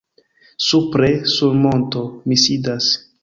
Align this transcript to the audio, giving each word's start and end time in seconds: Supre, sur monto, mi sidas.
Supre, 0.67 1.09
sur 1.35 1.53
monto, 1.67 2.03
mi 2.31 2.39
sidas. 2.47 2.89